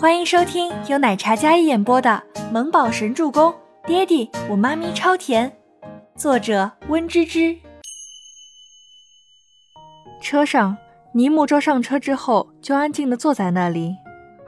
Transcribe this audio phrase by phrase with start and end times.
[0.00, 3.52] 欢迎收听由奶茶嘉一演播的《萌宝神助攻》，
[3.86, 5.54] 爹地我妈咪超甜，
[6.16, 7.54] 作者温芝芝。
[10.22, 10.74] 车上，
[11.12, 13.94] 倪木舟上车之后就安静的坐在那里，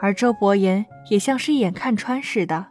[0.01, 2.69] 而周伯言也像是一眼看穿似的，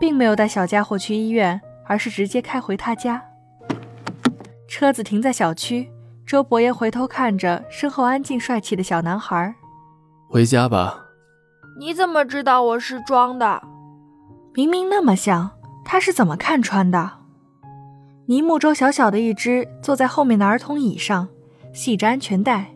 [0.00, 3.22] 并没有带小家伙去医院，而是直接开回他家。
[4.66, 5.90] 车子停在小区，
[6.26, 9.54] 周伯言回头看着身后安静帅气的小男孩，
[10.30, 11.03] 回家吧。
[11.76, 13.60] 你怎么知道我是装的？
[14.54, 15.50] 明明那么像，
[15.84, 17.10] 他是怎么看穿的？
[18.26, 21.26] 尼木舟小小的一只坐在后面的儿童椅上，
[21.72, 22.72] 系着安全带，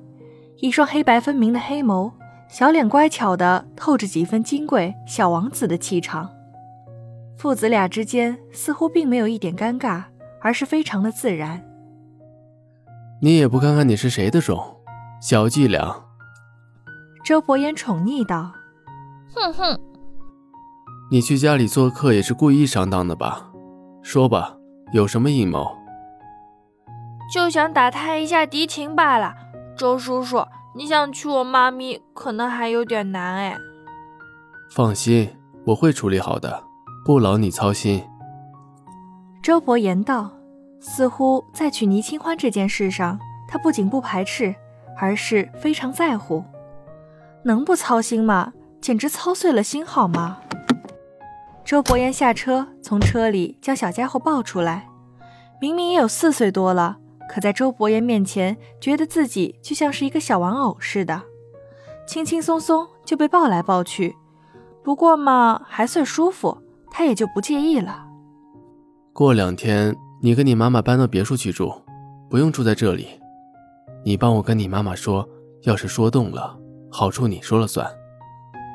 [0.56, 2.10] 一双黑白分明的黑眸，
[2.48, 6.28] 小脸乖巧的透着几分金贵小王子的气场。
[7.36, 10.02] 父子俩之间似乎并没有一点尴尬，
[10.41, 11.64] 而是非常的自然。
[13.22, 14.77] 你也不看看你是谁的种，
[15.20, 16.02] 小伎俩。
[17.24, 18.52] 周伯言宠溺道。
[19.38, 19.80] 哼哼，
[21.10, 23.50] 你去家里做客也是故意上当的吧？
[24.03, 24.56] 说吧，
[24.92, 25.77] 有什么阴谋？
[27.33, 29.33] 就想打探一下敌情罢了。
[29.77, 33.56] 周叔叔，你想娶我妈咪，可能还有点难哎。
[34.75, 35.30] 放心，
[35.67, 36.64] 我会处理好的，
[37.05, 38.02] 不劳你操心。
[39.41, 40.33] 周伯言道，
[40.80, 44.52] 似乎在娶倪清欢这件事上，他不仅不排斥，
[44.98, 46.42] 而是非常在乎。
[47.45, 48.52] 能不操心吗？
[48.80, 50.38] 简直操碎了心，好吗？
[51.64, 54.88] 周伯言下车，从车里将小家伙抱出来。
[55.60, 56.96] 明明也有四岁多了，
[57.28, 61.20] 可在周伯言面前，觉得自己就像是一个小玩偶似的，
[62.06, 64.16] 轻轻松松就被抱来抱去。
[64.82, 66.56] 不过嘛，还算舒服，
[66.90, 68.06] 他也就不介意了。
[69.12, 71.74] 过两天你跟你妈妈搬到别墅去住，
[72.30, 73.08] 不用住在这里。
[74.04, 75.28] 你帮我跟你妈妈说，
[75.64, 76.56] 要是说动了，
[76.90, 77.86] 好处你说了算。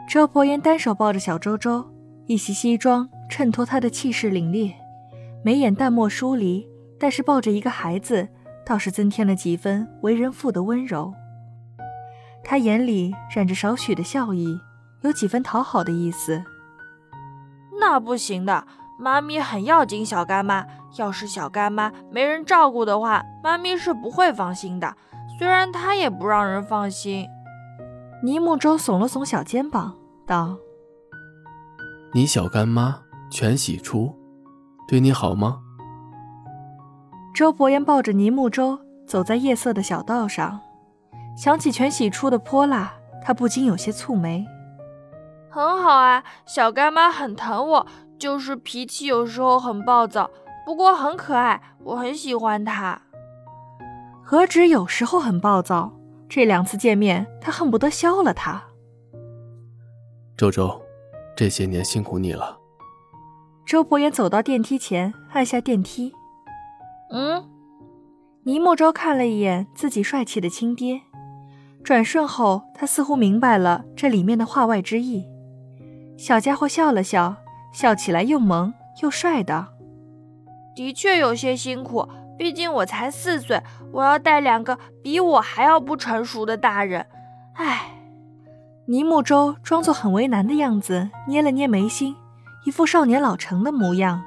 [0.07, 1.83] 周伯言单手抱着小周周，
[2.27, 4.73] 一袭西装衬托他的气势凛冽，
[5.43, 6.67] 眉眼淡漠疏离，
[6.99, 8.27] 但是抱着一个孩子，
[8.65, 11.13] 倒是增添了几分为人父的温柔。
[12.43, 14.59] 他眼里染着少许的笑意，
[15.01, 16.43] 有几分讨好的意思。
[17.79, 18.67] 那不行的，
[18.99, 24.95] 妈咪很要紧小干妈，要是小干妈没人照顾的话，妈咪是不会放心的。
[25.39, 27.27] 虽然她也不让人放心。
[28.25, 30.57] 倪木舟耸了耸小肩膀，道
[32.15, 34.15] ：“你小干妈全喜初，
[34.87, 35.59] 对你好吗？”
[37.35, 40.61] 周伯言抱着倪木舟走在夜色的小道上，
[41.35, 44.45] 想起全喜初的泼辣，他不禁有些蹙眉。
[45.49, 50.31] 很好啊，小干妈很疼我，就是脾气有时候很暴躁，
[50.65, 53.01] 不过很可爱，我很喜欢她。
[54.23, 55.91] 何止有时候很暴躁？
[56.35, 58.63] 这两次见面，他恨不得削了他。
[60.35, 60.81] 周周，
[61.35, 62.57] 这些年辛苦你了。
[63.67, 66.11] 周伯言走到电梯前，按下电梯。
[67.11, 67.47] 嗯。
[68.45, 71.01] 倪莫舟看了一眼自己帅气的亲爹，
[71.83, 75.27] 转瞬后，他似乎明白了这里面的话外之意。
[76.17, 77.35] 小家伙笑了笑，
[77.71, 78.73] 笑起来又萌
[79.03, 79.67] 又帅的。
[80.75, 82.09] 的确有些辛苦。
[82.37, 83.61] 毕竟我才四岁，
[83.91, 87.05] 我要带两个比我还要不成熟的大人。
[87.55, 87.91] 唉，
[88.87, 92.15] 尼木舟装作很为难的样子，捏了捏眉心，
[92.65, 94.23] 一副少年老成的模样。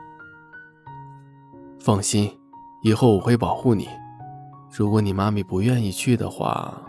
[1.81, 2.39] 放心，
[2.83, 3.89] 以后我会保护你。
[4.71, 6.83] 如果你妈咪不愿意去的话，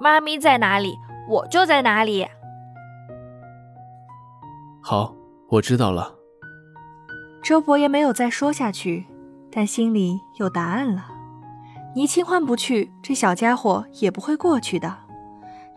[0.00, 0.96] 妈咪在哪里，
[1.28, 2.26] 我就在哪里。
[4.82, 5.14] 好，
[5.48, 6.16] 我知道了。
[7.42, 9.06] 周伯言没有再说下去。
[9.54, 11.04] 但心里有答案了，
[11.94, 14.96] 倪清欢不去，这小家伙也不会过去的。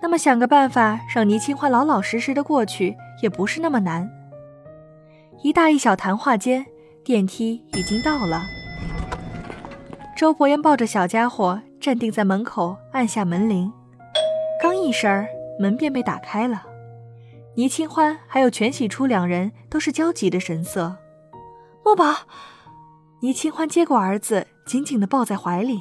[0.01, 4.09] 那么想个办法让倪清欢老老实实的过去，也不是那么难。
[5.43, 6.65] 一大一小谈话间，
[7.03, 8.43] 电梯已经到了。
[10.15, 13.73] 周伯言抱着小家伙站定在门口，按下门铃，
[14.61, 15.27] 刚一声儿，
[15.59, 16.63] 门便被打开了。
[17.55, 20.95] 倪清欢还有全喜初两人都是焦急的神色。
[21.83, 22.05] 墨宝。
[23.21, 25.79] 倪清欢接过儿子，紧紧地抱在怀里，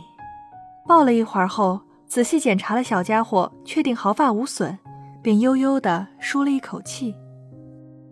[0.86, 4.78] 抱了一会儿后，仔细检查了小家伙，确定毫发无损，
[5.20, 7.14] 便悠悠地舒了一口气。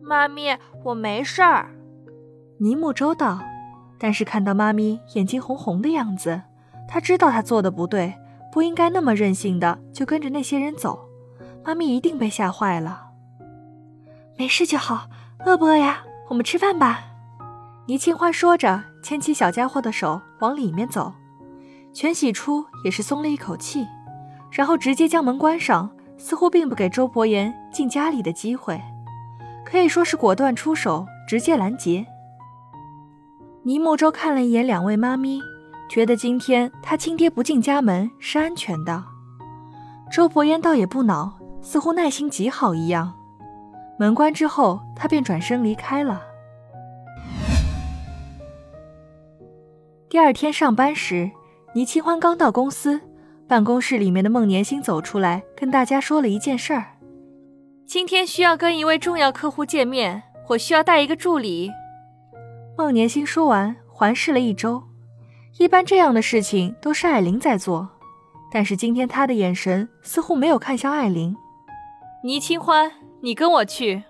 [0.02, 1.70] 妈咪，我没事儿。
[2.58, 3.38] 倪木舟道，
[3.98, 6.42] 但是看到妈咪眼睛红红的样子，
[6.88, 8.12] 他知道他做的不对，
[8.52, 11.08] 不应该那么任性的就跟着那些人走，
[11.64, 13.06] 妈咪一定被吓坏了。
[14.36, 15.08] 没事就好，
[15.46, 16.02] 饿不饿呀？
[16.28, 17.04] 我们吃饭吧。
[17.86, 18.91] 倪清欢说着。
[19.02, 21.12] 牵起小家伙的手往里面走，
[21.92, 23.86] 全喜初也是松了一口气，
[24.50, 28.80] 然后直接将门关上，似乎并不给周伯言进家里的机会，
[29.64, 32.06] 可以说是果断出手，直接拦截。
[33.64, 35.40] 倪慕舟看了一眼两位妈咪，
[35.90, 39.04] 觉得今天他亲爹不进家门是安全的。
[40.10, 43.14] 周伯言倒也不恼，似乎耐心极好一样。
[43.98, 46.22] 门关之后，他便转身离开了。
[50.12, 51.30] 第二天上班时，
[51.72, 53.00] 倪清欢刚到公司，
[53.48, 56.84] 办公室里面的孟年星走出来，跟大家说了一件事儿：
[57.86, 61.70] 今天需要跟一位重要客户见面，我需要带一个助理。
[62.76, 64.82] 孟年星说完，环视了一周。
[65.58, 67.88] 一般这样的事情都是艾琳在做，
[68.52, 71.34] 但是今天他的眼神似乎没有看向艾琳。
[72.22, 72.92] 倪清欢，
[73.22, 74.02] 你跟我去。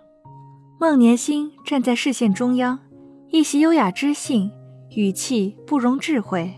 [0.80, 2.80] 孟年星站在视线中央，
[3.28, 4.50] 一袭优雅知性。
[4.94, 6.52] 语气不容智慧，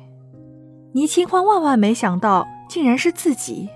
[0.92, 3.68] 倪清欢万万没想到，竟然是自己。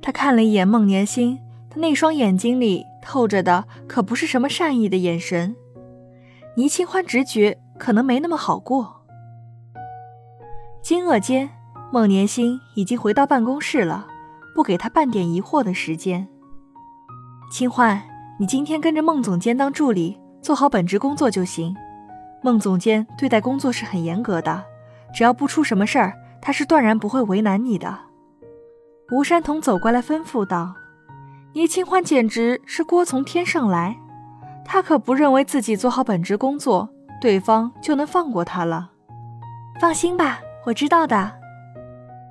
[0.00, 1.38] 他看了一眼孟年星，
[1.68, 5.54] 他那双眼睛里透着的可不是什么善意的眼神。
[6.56, 9.02] 倪清欢直觉可能没那么好过。
[10.82, 11.50] 惊愕间，
[11.92, 14.06] 孟年星已经回到办公室了，
[14.54, 16.26] 不给他半点疑惑的时间。
[17.52, 18.02] 清欢，
[18.40, 21.76] 你今天跟着孟总监当助理，做好本职工作就行。
[22.42, 24.64] 孟总监对待工作是很严格的，
[25.12, 27.98] 只要不出什么事儿，他是断然不会为难你的。
[29.10, 30.74] 吴山童走过来吩咐道
[31.54, 33.96] ：“倪清欢简直是锅从天上来，
[34.64, 36.88] 他可不认为自己做好本职工作，
[37.20, 38.90] 对方就能放过他了。
[39.80, 41.32] 放心吧，我知道的。”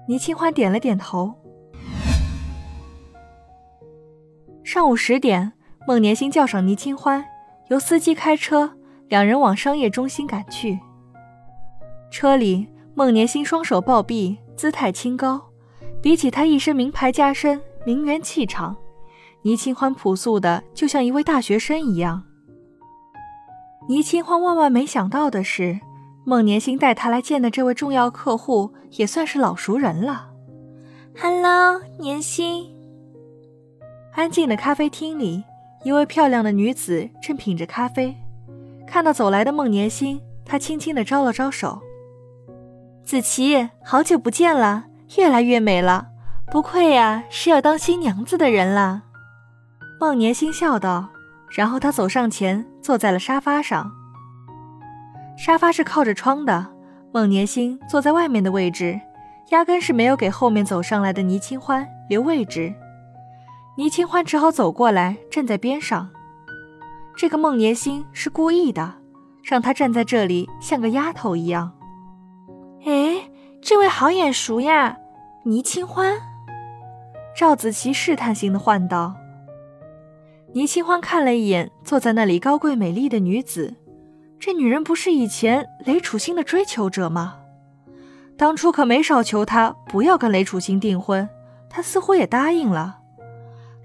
[0.07, 1.34] 倪清欢点了点头。
[4.63, 5.54] 上午十点，
[5.88, 7.25] 孟年星叫上倪清欢，
[7.69, 8.75] 由司机开车。
[9.07, 10.80] 两人往商业中心赶去。
[12.10, 15.42] 车里，孟年星双手抱臂，姿态清高。
[16.02, 18.75] 比起他一身名牌加身、名媛气场，
[19.42, 22.24] 倪清欢朴素的就像一位大学生一样。
[23.88, 25.80] 倪清欢万万没想到的是，
[26.24, 30.30] 孟年星带他来见的这位重要客户也算是老熟人了。
[31.19, 32.72] Hello，年星。
[34.13, 35.44] 安静的咖啡厅里，
[35.84, 38.16] 一位漂亮的女子正品着咖啡。
[38.87, 41.81] 看到走来的孟年星，他轻轻地招了招手
[43.03, 44.85] ：“子琪，好久不见了，
[45.17, 46.07] 越来越美了，
[46.51, 49.03] 不愧呀是要当新娘子的人了。”
[49.99, 51.09] 孟年星笑道，
[51.49, 53.91] 然后他走上前，坐在了沙发上。
[55.37, 56.65] 沙发是靠着窗的，
[57.11, 58.99] 孟年星坐在外面的位置，
[59.49, 62.73] 压根是没有给后面走上来的倪清欢留位置。
[63.77, 66.09] 倪清欢只好走过来，站在边上。
[67.17, 68.95] 这个孟年星是故意的，
[69.41, 71.71] 让他站在这里像个丫头一样。
[72.85, 73.29] 哎，
[73.62, 74.97] 这位好眼熟呀，
[75.44, 76.13] 倪清欢。
[77.38, 79.15] 赵子琪试探性的唤道。
[80.53, 83.75] 倪清欢看了一眼坐在那里高贵美丽的女子，
[84.38, 87.38] 这女人不是以前雷楚星的追求者吗？
[88.38, 91.27] 当初可没少求她不要跟雷楚星订婚，
[91.69, 93.00] 她似乎也答应了。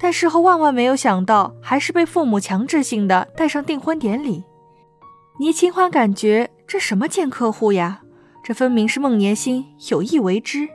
[0.01, 4.43] 但事后万万没有想到，还是被父母强制性的带上订婚典礼。
[5.39, 8.01] 倪清欢感觉这什么贱客户呀？
[8.43, 10.69] 这分明是孟年心有意为之。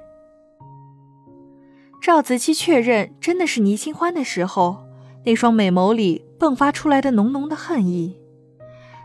[2.00, 4.84] 赵子期确认真的是倪清欢的时候，
[5.26, 8.20] 那双美眸里迸发出来的浓浓的恨意。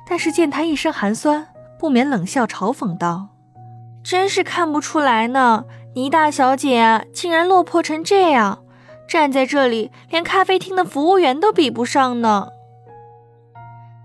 [0.07, 1.49] 但是见他一身寒酸，
[1.79, 3.29] 不免冷笑嘲讽道
[4.05, 8.65] ：“真是看不出来呢，倪大小姐，竟然落魄成这样。”
[9.11, 12.51] 站在这里，连咖啡厅的服务员都比不上呢。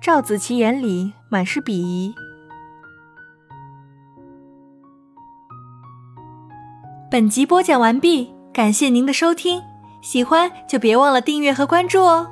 [0.02, 2.16] 赵子琪眼里满是鄙夷。
[7.12, 9.62] 本集播讲完毕，感谢您的收听，
[10.02, 12.32] 喜欢就别忘了订阅和关注哦。